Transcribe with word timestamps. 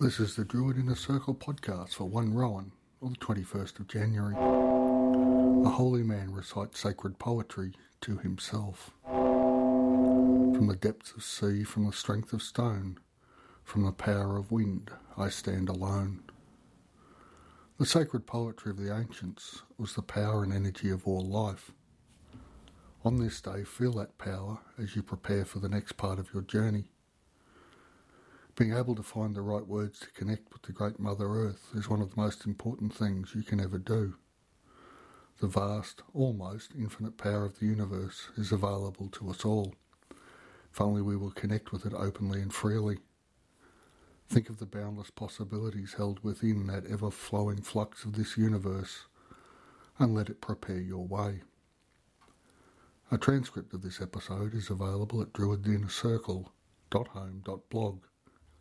This 0.00 0.18
is 0.18 0.34
the 0.34 0.46
Druid 0.46 0.78
Inner 0.78 0.94
Circle 0.94 1.34
podcast 1.34 1.92
for 1.92 2.04
1 2.06 2.32
Rowan, 2.32 2.72
on 3.02 3.10
the 3.10 3.18
21st 3.18 3.80
of 3.80 3.86
January. 3.86 4.34
A 4.34 5.68
holy 5.68 6.02
man 6.02 6.32
recites 6.32 6.80
sacred 6.80 7.18
poetry 7.18 7.74
to 8.00 8.16
himself. 8.16 8.92
From 9.04 10.68
the 10.68 10.76
depths 10.76 11.12
of 11.12 11.22
sea, 11.22 11.64
from 11.64 11.84
the 11.84 11.92
strength 11.92 12.32
of 12.32 12.40
stone, 12.40 12.96
from 13.62 13.84
the 13.84 13.92
power 13.92 14.38
of 14.38 14.50
wind, 14.50 14.90
I 15.18 15.28
stand 15.28 15.68
alone. 15.68 16.22
The 17.78 17.84
sacred 17.84 18.26
poetry 18.26 18.70
of 18.70 18.78
the 18.78 18.96
ancients 18.96 19.60
was 19.76 19.92
the 19.92 20.00
power 20.00 20.42
and 20.42 20.50
energy 20.54 20.88
of 20.88 21.06
all 21.06 21.28
life. 21.28 21.72
On 23.04 23.16
this 23.16 23.38
day, 23.42 23.64
feel 23.64 23.92
that 23.92 24.16
power 24.16 24.60
as 24.78 24.96
you 24.96 25.02
prepare 25.02 25.44
for 25.44 25.58
the 25.58 25.68
next 25.68 25.98
part 25.98 26.18
of 26.18 26.32
your 26.32 26.42
journey. 26.42 26.86
Being 28.60 28.76
able 28.76 28.94
to 28.94 29.02
find 29.02 29.34
the 29.34 29.40
right 29.40 29.66
words 29.66 29.98
to 30.00 30.10
connect 30.10 30.52
with 30.52 30.60
the 30.60 30.72
great 30.72 31.00
Mother 31.00 31.26
Earth 31.26 31.70
is 31.74 31.88
one 31.88 32.02
of 32.02 32.10
the 32.10 32.20
most 32.20 32.44
important 32.44 32.92
things 32.92 33.34
you 33.34 33.42
can 33.42 33.58
ever 33.58 33.78
do. 33.78 34.16
The 35.38 35.46
vast, 35.46 36.02
almost 36.12 36.72
infinite 36.78 37.16
power 37.16 37.46
of 37.46 37.58
the 37.58 37.64
universe 37.64 38.28
is 38.36 38.52
available 38.52 39.08
to 39.12 39.30
us 39.30 39.46
all, 39.46 39.74
if 40.70 40.78
only 40.78 41.00
we 41.00 41.16
will 41.16 41.30
connect 41.30 41.72
with 41.72 41.86
it 41.86 41.94
openly 41.94 42.42
and 42.42 42.52
freely. 42.52 42.98
Think 44.28 44.50
of 44.50 44.58
the 44.58 44.66
boundless 44.66 45.08
possibilities 45.08 45.94
held 45.94 46.22
within 46.22 46.66
that 46.66 46.84
ever 46.84 47.10
flowing 47.10 47.62
flux 47.62 48.04
of 48.04 48.12
this 48.12 48.36
universe 48.36 49.06
and 49.98 50.14
let 50.14 50.28
it 50.28 50.42
prepare 50.42 50.80
your 50.80 51.06
way. 51.06 51.40
A 53.10 53.16
transcript 53.16 53.72
of 53.72 53.80
this 53.80 54.02
episode 54.02 54.52
is 54.52 54.68
available 54.68 55.22
at 55.22 55.32
druidinnercircle.home.blog. 55.32 58.00